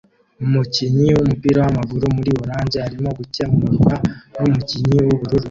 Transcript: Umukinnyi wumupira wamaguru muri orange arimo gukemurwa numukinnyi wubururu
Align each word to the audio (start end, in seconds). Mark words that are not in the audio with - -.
Umukinnyi 0.45 1.09
wumupira 1.17 1.59
wamaguru 1.65 2.05
muri 2.17 2.31
orange 2.41 2.77
arimo 2.87 3.09
gukemurwa 3.17 3.93
numukinnyi 4.39 4.97
wubururu 5.05 5.39